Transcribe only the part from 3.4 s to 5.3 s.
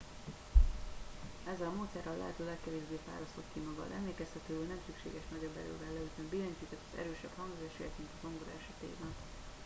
ki magad emlékeztetőül nem szükséges